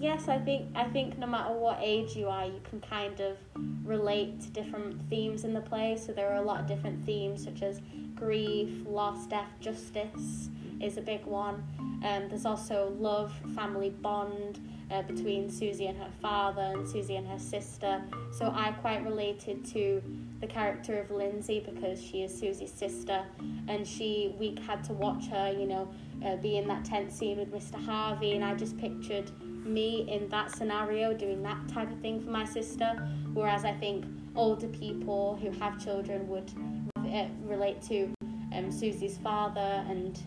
yes, 0.00 0.28
I 0.28 0.38
think 0.38 0.68
I 0.74 0.84
think 0.84 1.18
no 1.18 1.26
matter 1.26 1.52
what 1.54 1.78
age 1.80 2.16
you 2.16 2.28
are, 2.28 2.46
you 2.46 2.60
can 2.68 2.80
kind 2.80 3.20
of 3.20 3.36
relate 3.84 4.40
to 4.42 4.50
different 4.50 5.00
themes 5.08 5.44
in 5.44 5.54
the 5.54 5.60
play. 5.60 5.96
So 5.96 6.12
there 6.12 6.30
are 6.30 6.36
a 6.36 6.42
lot 6.42 6.60
of 6.60 6.66
different 6.66 7.04
themes 7.04 7.44
such 7.44 7.62
as 7.62 7.80
grief, 8.14 8.70
loss, 8.86 9.26
death, 9.26 9.50
justice 9.60 10.48
is 10.80 10.96
a 10.96 11.02
big 11.02 11.24
one. 11.24 11.64
Um, 12.04 12.28
there's 12.28 12.46
also 12.46 12.94
love, 12.98 13.32
family 13.54 13.90
bond 13.90 14.60
uh, 14.90 15.02
between 15.02 15.50
Susie 15.50 15.86
and 15.86 15.98
her 15.98 16.10
father 16.20 16.72
and 16.74 16.88
Susie 16.88 17.16
and 17.16 17.26
her 17.26 17.38
sister. 17.38 18.02
So 18.32 18.52
I 18.54 18.72
quite 18.72 19.04
related 19.04 19.64
to 19.72 20.02
the 20.40 20.46
character 20.46 21.00
of 21.00 21.10
Lindsey 21.10 21.60
because 21.60 22.02
she 22.02 22.22
is 22.22 22.38
Susie's 22.38 22.72
sister, 22.72 23.24
and 23.68 23.86
she 23.86 24.34
we 24.38 24.56
had 24.66 24.84
to 24.84 24.92
watch 24.92 25.26
her, 25.28 25.52
you 25.52 25.66
know, 25.66 25.88
uh, 26.24 26.36
be 26.36 26.58
in 26.58 26.68
that 26.68 26.84
tense 26.84 27.14
scene 27.14 27.38
with 27.38 27.52
Mr. 27.52 27.82
Harvey, 27.82 28.32
and 28.32 28.44
I 28.44 28.54
just 28.54 28.76
pictured 28.76 29.30
me 29.66 30.06
in 30.10 30.28
that 30.28 30.54
scenario 30.54 31.12
doing 31.12 31.42
that 31.42 31.68
type 31.68 31.90
of 31.90 31.98
thing 32.00 32.20
for 32.20 32.30
my 32.30 32.44
sister. 32.44 33.08
Whereas 33.34 33.64
I 33.64 33.72
think 33.72 34.04
older 34.34 34.68
people 34.68 35.38
who 35.42 35.50
have 35.50 35.82
children 35.82 36.28
would 36.28 36.50
uh, 36.98 37.26
relate 37.44 37.82
to 37.82 38.12
um, 38.54 38.70
Susie's 38.70 39.18
father 39.18 39.84
and 39.88 40.18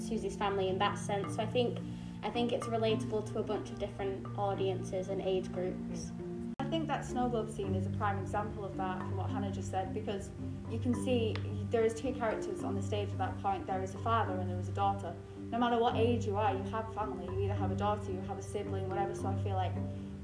Susie's 0.00 0.36
family 0.36 0.68
in 0.68 0.78
that 0.78 0.98
sense. 0.98 1.36
So 1.36 1.42
I 1.42 1.46
think 1.46 1.78
I 2.22 2.30
think 2.30 2.52
it's 2.52 2.66
relatable 2.66 3.30
to 3.32 3.38
a 3.38 3.42
bunch 3.42 3.68
of 3.68 3.78
different 3.78 4.26
audiences 4.38 5.08
and 5.08 5.20
age 5.20 5.52
groups. 5.52 6.10
I 6.58 6.64
think 6.64 6.88
that 6.88 7.04
snow 7.04 7.28
globe 7.28 7.50
scene 7.50 7.74
is 7.74 7.86
a 7.86 7.90
prime 7.90 8.18
example 8.18 8.64
of 8.64 8.76
that 8.78 8.98
from 8.98 9.18
what 9.18 9.28
Hannah 9.28 9.50
just 9.50 9.70
said 9.70 9.92
because 9.92 10.30
you 10.70 10.78
can 10.78 10.94
see 11.04 11.36
there 11.70 11.84
is 11.84 11.92
two 11.92 12.12
characters 12.12 12.64
on 12.64 12.74
the 12.74 12.82
stage 12.82 13.10
at 13.10 13.18
that 13.18 13.42
point. 13.42 13.66
There 13.66 13.82
is 13.82 13.94
a 13.94 13.98
father 13.98 14.32
and 14.32 14.48
there 14.48 14.58
is 14.58 14.68
a 14.68 14.72
daughter. 14.72 15.12
No 15.50 15.58
matter 15.58 15.78
what 15.78 15.96
age 15.96 16.26
you 16.26 16.36
are, 16.36 16.52
you 16.52 16.62
have 16.70 16.92
family. 16.94 17.26
You 17.26 17.44
either 17.44 17.54
have 17.54 17.70
a 17.70 17.76
daughter, 17.76 18.10
you 18.10 18.20
have 18.28 18.38
a 18.38 18.42
sibling, 18.42 18.88
whatever. 18.88 19.14
So 19.14 19.26
I 19.28 19.42
feel 19.42 19.54
like 19.54 19.72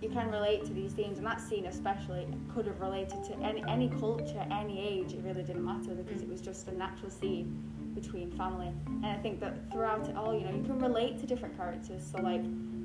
you 0.01 0.09
can 0.09 0.31
relate 0.31 0.65
to 0.65 0.73
these 0.73 0.93
themes, 0.93 1.19
and 1.19 1.27
that 1.27 1.41
scene 1.41 1.67
especially 1.67 2.27
could 2.53 2.67
have 2.67 2.81
related 2.81 3.23
to 3.25 3.35
any 3.41 3.63
any 3.69 3.89
culture, 3.89 4.45
any 4.51 4.81
age. 4.81 5.13
It 5.13 5.23
really 5.23 5.43
didn't 5.43 5.65
matter 5.65 5.95
because 5.95 6.23
it 6.23 6.29
was 6.29 6.41
just 6.41 6.69
a 6.69 6.73
natural 6.77 7.11
scene 7.11 7.63
between 7.95 8.31
family. 8.33 8.73
And 8.87 9.07
I 9.07 9.17
think 9.17 9.41
that 9.41 9.71
throughout 9.71 10.09
it 10.09 10.17
all, 10.17 10.35
you 10.35 10.45
know, 10.45 10.53
you 10.55 10.63
can 10.63 10.79
relate 10.79 11.19
to 11.19 11.27
different 11.27 11.57
characters. 11.57 12.03
So 12.11 12.21
like 12.21 12.43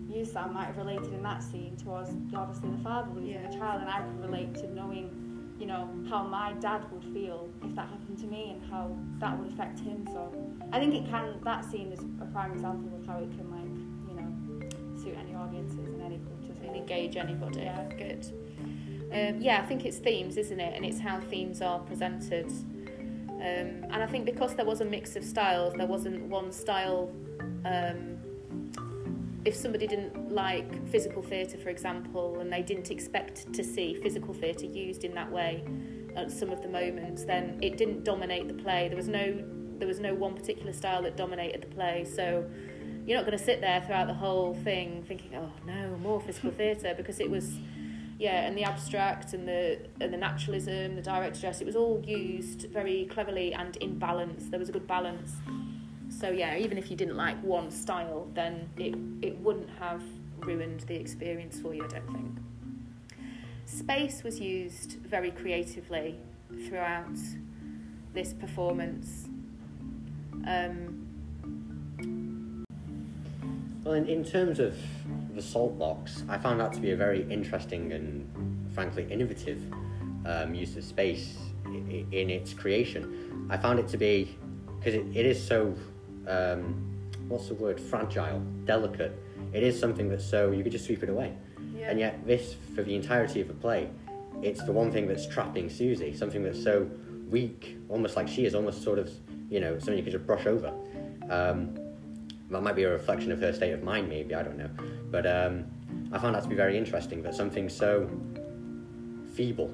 you, 0.07 0.25
Sam, 0.25 0.53
might 0.53 0.65
have 0.65 0.77
related 0.77 1.13
in 1.13 1.23
that 1.23 1.41
scene 1.41 1.75
towards 1.77 2.09
obviously 2.35 2.69
the 2.71 2.77
father 2.83 3.11
losing 3.11 3.33
Yeah. 3.33 3.47
the 3.49 3.57
child, 3.57 3.81
and 3.81 3.89
I 3.89 4.01
could 4.01 4.21
relate 4.21 4.53
to 4.55 4.71
knowing, 4.73 5.55
you 5.59 5.65
know, 5.65 5.89
how 6.09 6.23
my 6.23 6.53
dad 6.53 6.83
would 6.91 7.03
feel 7.05 7.49
if 7.63 7.73
that 7.75 7.87
happened 7.87 8.19
to 8.19 8.27
me 8.27 8.51
and 8.51 8.71
how 8.71 8.95
that 9.19 9.37
would 9.39 9.51
affect 9.53 9.79
him. 9.79 10.05
So 10.07 10.31
I 10.71 10.79
think 10.79 10.93
it 10.95 11.09
can. 11.09 11.39
That 11.43 11.63
scene 11.65 11.91
is 11.91 11.99
a 12.21 12.25
prime 12.25 12.53
example 12.53 12.97
of 12.97 13.05
how 13.05 13.17
it 13.17 13.31
can 13.31 13.49
like, 13.51 14.09
you 14.09 14.15
know, 14.15 15.01
suit 15.01 15.15
any 15.17 15.35
audiences 15.35 15.77
and 15.79 16.01
any 16.01 16.19
cultures. 16.19 16.57
and 16.63 16.75
engage 16.75 17.15
anybody. 17.17 17.61
Yeah. 17.61 17.87
Good. 17.97 18.25
Um, 19.11 19.39
yeah, 19.39 19.61
I 19.61 19.65
think 19.65 19.85
it's 19.85 19.97
themes, 19.97 20.37
isn't 20.37 20.59
it? 20.59 20.75
And 20.75 20.85
it's 20.85 20.99
how 20.99 21.19
themes 21.19 21.61
are 21.61 21.79
presented. 21.79 22.51
Um, 23.35 23.85
and 23.91 23.97
I 23.97 24.07
think 24.07 24.25
because 24.25 24.55
there 24.55 24.65
was 24.65 24.81
a 24.81 24.85
mix 24.85 25.15
of 25.15 25.23
styles, 25.23 25.73
there 25.73 25.87
wasn't 25.87 26.23
one 26.23 26.51
style. 26.51 27.11
Um, 27.63 28.17
if 29.45 29.55
somebody 29.55 29.85
didn't 29.85 30.31
like 30.31 30.87
physical 30.87 31.21
theatre, 31.21 31.57
for 31.57 31.69
example, 31.69 32.39
and 32.39 32.51
they 32.51 32.63
didn't 32.63 32.89
expect 32.89 33.53
to 33.53 33.63
see 33.63 33.93
physical 34.01 34.33
theatre 34.33 34.65
used 34.65 35.03
in 35.03 35.13
that 35.13 35.31
way 35.31 35.63
at 36.15 36.31
some 36.31 36.49
of 36.49 36.61
the 36.63 36.67
moments, 36.67 37.25
then 37.25 37.59
it 37.61 37.77
didn't 37.77 38.03
dominate 38.03 38.47
the 38.47 38.55
play. 38.55 38.87
There 38.87 38.97
was 38.97 39.07
no 39.07 39.43
there 39.79 39.87
was 39.87 39.99
no 39.99 40.13
one 40.13 40.33
particular 40.35 40.73
style 40.73 41.01
that 41.03 41.17
dominated 41.17 41.61
the 41.61 41.67
play. 41.67 42.05
So 42.05 42.45
you're 43.05 43.17
not 43.17 43.25
going 43.25 43.37
to 43.37 43.43
sit 43.43 43.61
there 43.61 43.81
throughout 43.81 44.07
the 44.07 44.13
whole 44.13 44.55
thing 44.55 45.03
thinking, 45.07 45.35
oh 45.35 45.51
no, 45.65 45.97
more 45.97 46.19
physical 46.19 46.51
theatre, 46.51 46.93
because 46.95 47.19
it 47.19 47.29
was, 47.29 47.57
yeah, 48.17 48.45
and 48.45 48.57
the 48.57 48.63
abstract 48.63 49.33
and 49.33 49.47
the 49.47 49.79
and 50.01 50.13
the 50.13 50.17
naturalism, 50.17 50.95
the 50.95 51.01
direct 51.01 51.39
dress, 51.39 51.61
it 51.61 51.65
was 51.65 51.75
all 51.75 52.01
used 52.05 52.67
very 52.71 53.05
cleverly 53.05 53.53
and 53.53 53.77
in 53.77 53.99
balance. 53.99 54.47
There 54.49 54.59
was 54.59 54.69
a 54.69 54.71
good 54.71 54.87
balance. 54.87 55.33
So 56.09 56.29
yeah, 56.29 56.57
even 56.57 56.77
if 56.77 56.89
you 56.89 56.97
didn't 56.97 57.17
like 57.17 57.41
one 57.43 57.69
style, 57.71 58.27
then 58.33 58.69
it 58.77 58.95
it 59.21 59.37
wouldn't 59.39 59.69
have 59.79 60.01
ruined 60.39 60.81
the 60.81 60.95
experience 60.95 61.59
for 61.59 61.73
you. 61.73 61.83
I 61.83 61.87
don't 61.87 62.11
think. 62.11 62.37
Space 63.65 64.23
was 64.23 64.39
used 64.39 64.97
very 65.01 65.31
creatively 65.31 66.17
throughout 66.67 67.17
this 68.13 68.33
performance. 68.33 69.27
Um, 70.47 70.91
Well, 73.83 73.93
in, 73.93 74.07
in 74.07 74.23
terms 74.25 74.59
of 74.59 74.75
the 75.35 75.41
salt 75.43 75.77
box, 75.77 76.23
I 76.27 76.39
found 76.39 76.59
that 76.59 76.73
to 76.73 76.79
be 76.79 76.89
a 76.91 76.95
very 76.95 77.21
interesting 77.31 77.91
and 77.93 78.27
frankly 78.73 79.05
innovative 79.11 79.61
um, 80.25 80.55
use 80.55 80.75
of 80.75 80.83
space 80.83 81.37
i- 81.67 81.69
i- 81.69 82.05
in 82.11 82.31
its 82.31 82.51
creation. 82.51 83.45
I 83.47 83.57
found 83.57 83.77
it 83.79 83.87
to 83.89 83.97
be 83.97 84.35
because 84.79 84.95
it, 84.95 85.05
it 85.15 85.25
is 85.27 85.41
so 85.45 85.75
um, 86.27 86.73
what's 87.27 87.47
the 87.47 87.53
word 87.53 87.79
fragile, 87.79 88.39
delicate. 88.65 89.13
It 89.53 89.61
is 89.61 89.79
something 89.79 90.09
that's 90.09 90.25
so 90.25 90.49
you 90.51 90.63
could 90.63 90.71
just 90.71 90.85
sweep 90.85 91.03
it 91.03 91.09
away, 91.09 91.33
yeah. 91.77 91.91
and 91.91 91.99
yet 91.99 92.25
this 92.25 92.55
for 92.75 92.81
the 92.81 92.95
entirety 92.95 93.39
of 93.39 93.47
the 93.47 93.53
play, 93.53 93.89
it's 94.41 94.63
the 94.63 94.71
one 94.71 94.91
thing 94.91 95.07
that's 95.07 95.27
trapping 95.27 95.69
Susie. 95.69 96.11
Something 96.11 96.41
that's 96.43 96.61
so 96.61 96.89
weak, 97.29 97.77
almost 97.87 98.15
like 98.15 98.27
she 98.27 98.45
is, 98.45 98.55
almost 98.55 98.81
sort 98.83 98.97
of 98.97 99.11
you 99.49 99.59
know 99.59 99.77
something 99.79 99.97
you 99.97 100.03
could 100.03 100.13
just 100.13 100.25
brush 100.25 100.45
over. 100.45 100.73
Um, 101.29 101.75
that 102.49 102.61
might 102.61 102.75
be 102.75 102.83
a 102.83 102.91
reflection 102.91 103.31
of 103.31 103.39
her 103.41 103.51
state 103.51 103.71
of 103.71 103.81
mind, 103.81 104.07
maybe, 104.07 104.35
I 104.35 104.43
don't 104.43 104.57
know. 104.57 104.69
But 105.09 105.25
um, 105.25 105.65
I 106.11 106.19
found 106.19 106.35
that 106.35 106.43
to 106.43 106.49
be 106.49 106.55
very 106.55 106.77
interesting 106.77 107.23
that 107.23 107.33
something 107.33 107.69
so 107.69 108.07
feeble 109.33 109.73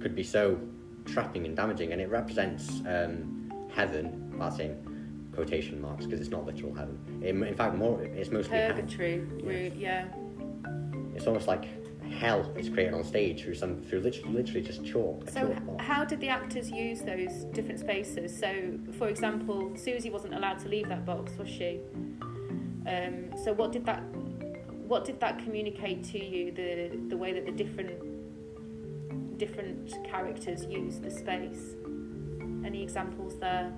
could 0.00 0.14
be 0.14 0.24
so 0.24 0.58
trapping 1.04 1.44
and 1.44 1.54
damaging, 1.54 1.92
and 1.92 2.00
it 2.00 2.08
represents 2.08 2.80
um, 2.86 3.52
heaven, 3.74 4.32
that's 4.38 4.58
in 4.58 5.30
quotation 5.34 5.80
marks 5.80 6.04
because 6.04 6.20
it's 6.20 6.30
not 6.30 6.46
literal 6.46 6.74
heaven. 6.74 6.98
In, 7.22 7.42
in 7.42 7.54
fact, 7.54 7.76
more 7.76 8.02
it's 8.02 8.30
mostly. 8.30 8.58
Purgatory, 8.58 9.72
yeah. 9.76 10.06
It's 11.14 11.26
almost 11.26 11.46
like 11.46 11.77
hell 12.08 12.50
is 12.56 12.68
created 12.68 12.94
on 12.94 13.04
stage 13.04 13.42
through 13.42 13.54
some 13.54 13.82
through 13.82 14.00
literally, 14.00 14.34
literally 14.34 14.62
just 14.62 14.84
chalk. 14.84 15.28
So, 15.30 15.54
chalk 15.66 15.80
how 15.80 16.04
did 16.04 16.20
the 16.20 16.28
actors 16.28 16.70
use 16.70 17.00
those 17.00 17.44
different 17.52 17.80
spaces? 17.80 18.36
So, 18.38 18.78
for 18.98 19.08
example, 19.08 19.72
Susie 19.76 20.10
wasn't 20.10 20.34
allowed 20.34 20.58
to 20.60 20.68
leave 20.68 20.88
that 20.88 21.04
box, 21.04 21.36
was 21.38 21.48
she? 21.48 21.80
Um, 22.86 23.30
so, 23.44 23.52
what 23.52 23.72
did 23.72 23.84
that 23.86 24.02
what 24.86 25.04
did 25.04 25.20
that 25.20 25.38
communicate 25.44 26.02
to 26.04 26.24
you? 26.24 26.52
The 26.52 26.98
the 27.08 27.16
way 27.16 27.32
that 27.32 27.46
the 27.46 27.52
different 27.52 29.38
different 29.38 29.92
characters 30.04 30.64
use 30.64 30.98
the 30.98 31.10
space. 31.10 31.76
Any 32.64 32.82
examples 32.82 33.38
there? 33.38 33.72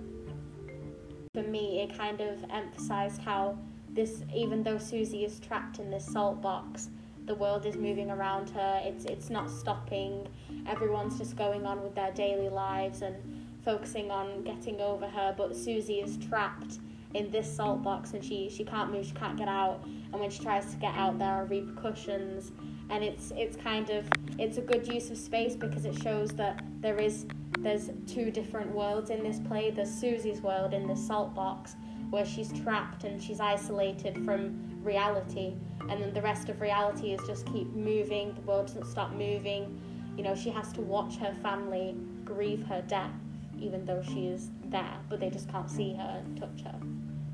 For 1.34 1.42
me, 1.42 1.82
it 1.82 1.96
kind 1.96 2.20
of 2.20 2.44
emphasised 2.50 3.20
how 3.20 3.58
this 3.90 4.22
even 4.34 4.62
though 4.62 4.78
Susie 4.78 5.24
is 5.24 5.38
trapped 5.40 5.78
in 5.78 5.90
this 5.90 6.06
salt 6.06 6.40
box, 6.40 6.90
the 7.26 7.34
world 7.34 7.66
is 7.66 7.76
moving 7.76 8.10
around 8.10 8.50
her. 8.50 8.80
It's 8.84 9.04
it's 9.04 9.30
not 9.30 9.50
stopping. 9.50 10.26
Everyone's 10.66 11.18
just 11.18 11.36
going 11.36 11.66
on 11.66 11.82
with 11.82 11.94
their 11.94 12.12
daily 12.12 12.48
lives 12.48 13.02
and 13.02 13.16
focusing 13.64 14.10
on 14.10 14.42
getting 14.42 14.80
over 14.80 15.06
her. 15.06 15.34
But 15.36 15.56
Susie 15.56 16.00
is 16.00 16.16
trapped 16.28 16.78
in 17.14 17.30
this 17.30 17.52
salt 17.54 17.82
box 17.82 18.12
and 18.12 18.24
she 18.24 18.48
she 18.48 18.64
can't 18.64 18.92
move. 18.92 19.06
She 19.06 19.12
can't 19.12 19.36
get 19.36 19.48
out. 19.48 19.84
And 19.84 20.20
when 20.20 20.30
she 20.30 20.42
tries 20.42 20.66
to 20.72 20.76
get 20.76 20.94
out, 20.94 21.18
there 21.18 21.28
are 21.28 21.44
repercussions. 21.44 22.52
And 22.88 23.04
it's 23.04 23.32
it's 23.36 23.56
kind 23.56 23.90
of 23.90 24.08
it's 24.38 24.58
a 24.58 24.62
good 24.62 24.86
use 24.92 25.10
of 25.10 25.18
space 25.18 25.54
because 25.54 25.84
it 25.84 26.00
shows 26.02 26.30
that 26.30 26.64
there 26.80 26.98
is 26.98 27.26
there's 27.58 27.90
two 28.06 28.30
different 28.30 28.74
worlds 28.74 29.10
in 29.10 29.22
this 29.22 29.38
play. 29.40 29.70
There's 29.70 29.90
Susie's 29.90 30.40
world 30.40 30.72
in 30.72 30.86
this 30.86 31.04
salt 31.06 31.34
box 31.34 31.76
where 32.10 32.26
she's 32.26 32.52
trapped 32.62 33.04
and 33.04 33.22
she's 33.22 33.40
isolated 33.40 34.24
from 34.24 34.82
reality. 34.82 35.54
And 35.88 36.02
then 36.02 36.12
the 36.12 36.22
rest 36.22 36.48
of 36.48 36.60
reality 36.60 37.12
is 37.12 37.20
just 37.26 37.46
keep 37.46 37.72
moving 37.74 38.34
the 38.34 38.40
world 38.42 38.66
doesn't 38.66 38.86
stop 38.86 39.12
moving. 39.12 39.80
You 40.16 40.24
know 40.24 40.34
she 40.34 40.50
has 40.50 40.72
to 40.72 40.80
watch 40.80 41.16
her 41.16 41.34
family 41.42 41.96
grieve 42.24 42.64
her 42.66 42.82
death 42.82 43.12
even 43.58 43.84
though 43.84 44.02
she 44.02 44.26
is 44.26 44.50
there 44.66 44.98
but 45.08 45.20
they 45.20 45.30
just 45.30 45.48
can't 45.50 45.70
see 45.70 45.94
her 45.94 46.22
and 46.24 46.36
touch 46.38 46.62
her. 46.64 46.78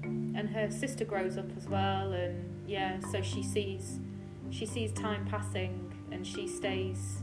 And 0.05 0.49
her 0.51 0.71
sister 0.71 1.05
grows 1.05 1.39
up 1.39 1.47
as 1.57 1.69
well 1.69 2.13
and 2.13 2.69
yeah 2.69 2.99
so 3.11 3.23
she 3.23 3.43
sees 3.43 3.99
she 4.51 4.67
sees 4.67 4.93
time 4.93 5.27
passing 5.27 5.93
and 6.13 6.27
she 6.27 6.47
stays 6.47 7.23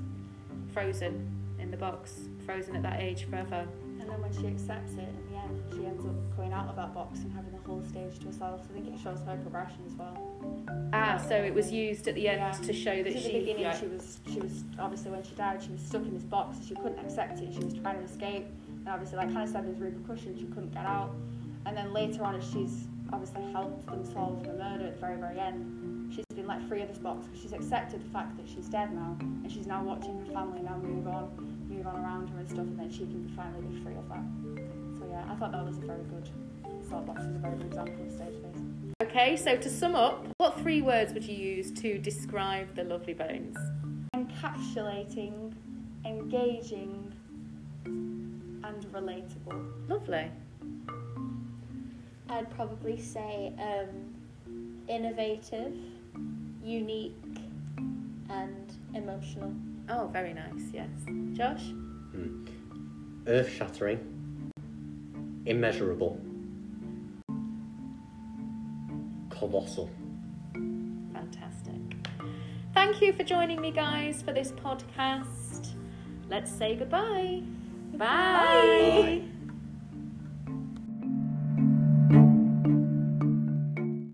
frozen 0.74 1.31
in 1.60 1.69
the 1.72 1.77
box 1.77 2.29
frozen 2.45 2.75
at 2.75 2.81
that 2.83 3.00
age 3.00 3.25
forever 3.29 3.67
then 4.13 4.22
when 4.22 4.32
she 4.34 4.48
accepts 4.48 4.93
it 4.93 5.10
in 5.10 5.32
the 5.32 5.38
end, 5.38 5.63
she 5.72 5.86
ends 5.86 6.05
up 6.05 6.13
coming 6.36 6.53
out 6.53 6.67
of 6.67 6.75
that 6.75 6.93
box 6.93 7.20
and 7.20 7.34
having 7.34 7.51
the 7.51 7.58
whole 7.65 7.84
stage 7.84 8.20
to 8.20 8.27
herself. 8.27 8.62
So 8.62 8.70
I 8.70 8.74
think 8.79 8.93
it 8.93 9.00
shows 9.01 9.20
her 9.25 9.38
progression 9.41 9.79
as 9.88 9.93
well. 9.93 10.15
ah 10.93 11.17
so 11.17 11.36
it 11.36 11.53
was 11.53 11.72
used 11.72 12.08
at 12.08 12.15
the 12.15 12.27
end 12.27 12.39
Yeah. 12.39 12.51
to 12.67 12.74
show 12.74 13.01
that 13.03 13.12
she 13.13 13.17
at 13.17 13.24
the 13.25 13.39
beginning, 13.39 13.63
yeah. 13.63 13.79
she 13.79 13.88
was 13.88 14.20
she 14.32 14.39
was 14.39 14.63
obviously 14.79 15.12
when 15.12 15.24
she 15.24 15.34
died, 15.36 15.63
she 15.63 15.72
was 15.72 15.82
stuck 15.82 16.03
in 16.03 16.13
this 16.13 16.24
box. 16.24 16.58
So 16.58 16.63
she 16.70 16.75
couldn't 16.75 17.00
accept 17.00 17.39
it. 17.39 17.53
She 17.53 17.60
was 17.63 17.74
trying 17.74 17.98
to 17.98 18.03
escape, 18.03 18.46
and 18.67 18.88
obviously, 18.88 19.17
like 19.17 19.34
kind 19.34 19.43
of 19.43 19.50
said, 19.50 19.65
there's 19.65 19.79
repercussions. 19.79 20.39
She 20.39 20.46
couldn't 20.48 20.74
get 20.74 20.86
out. 20.86 21.12
And 21.65 21.75
then 21.75 21.93
later 21.93 22.24
on, 22.24 22.36
as 22.36 22.43
she's 22.43 22.88
obviously 23.12 23.43
helped 23.51 23.86
them 23.88 24.03
solve 24.05 24.43
the 24.43 24.53
murder 24.53 24.88
at 24.88 24.96
the 24.96 25.00
very 25.01 25.17
very 25.17 25.39
end, 25.39 26.13
she's 26.13 26.25
been 26.36 26.46
let 26.48 26.62
free 26.67 26.82
of 26.82 26.89
this 26.89 26.98
box 27.00 27.25
because 27.25 27.41
she's 27.41 27.53
accepted 27.53 28.03
the 28.03 28.10
fact 28.10 28.38
that 28.38 28.48
she's 28.48 28.67
dead 28.70 28.93
now, 28.93 29.17
and 29.20 29.51
she's 29.51 29.65
now 29.65 29.82
watching 29.84 30.20
her 30.20 30.32
family 30.34 30.62
now 30.62 30.77
move 30.77 31.08
on, 31.08 31.52
move 31.74 31.88
on 31.88 31.96
around 31.96 32.30
her 32.30 32.39
and 32.39 32.50
stuff, 32.50 32.60
and 32.60 32.80
then 32.80 32.92
she 32.92 33.00
can 33.00 33.32
finally 33.36 33.62
be 33.68 33.84
free 33.84 33.96
of 33.96 34.08
that. 34.10 34.24
So 35.00 35.08
yeah, 35.10 35.25
I 35.30 35.36
thought 35.36 35.51
that 35.51 35.65
was 35.65 35.77
a 35.77 35.82
very 35.82 36.03
good. 36.03 36.30
Salt 36.89 37.06
box 37.06 37.22
is 37.22 37.36
a 37.36 37.39
very 37.39 37.56
good 37.56 37.68
example 37.68 38.06
of 38.06 38.12
stage 38.12 38.36
space. 38.36 38.62
okay 39.01 39.38
so 39.38 39.56
to 39.56 39.70
sum 39.70 39.96
up 39.96 40.27
what 40.38 40.60
three 40.60 40.82
words 40.82 41.13
would 41.13 41.24
you 41.24 41.36
use 41.36 41.72
to 41.72 41.98
describe 41.98 42.75
the 42.75 42.84
lovely 42.84 43.13
bones 43.13 43.56
encapsulating, 44.13 45.53
engaging, 46.06 47.12
and 47.86 48.86
relatable. 48.92 49.89
lovely 49.89 50.30
I'd 52.30 52.50
probably 52.56 53.00
say 53.00 53.53
um, 53.60 54.15
innovative, 54.88 55.75
unique, 56.63 57.13
and 58.30 58.74
emotional. 58.96 59.53
Oh 59.90 60.08
very 60.08 60.34
nice 60.34 60.72
yes 60.74 60.90
josh 61.34 61.63
hmm. 62.12 62.46
Earth 63.25 63.50
shattering, 63.50 64.52
immeasurable, 65.46 66.20
colossal. 69.30 69.90
Fantastic. 71.13 71.75
Thank 72.74 73.02
you 73.02 73.13
for 73.13 73.24
joining 73.24 73.62
me, 73.62 73.72
guys, 73.72 74.22
for 74.22 74.34
this 74.34 74.52
podcast. 74.52 75.70
Let's 76.28 76.52
say 76.52 76.75
goodbye. 76.75 77.44
Bye. 77.93 79.22